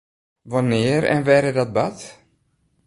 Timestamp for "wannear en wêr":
0.51-1.45